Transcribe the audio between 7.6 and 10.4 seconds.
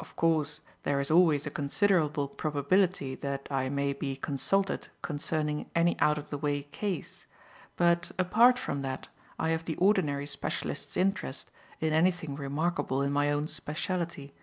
but, apart from that, I have the ordinary